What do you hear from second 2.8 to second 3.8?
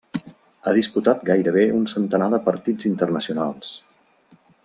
internacionals.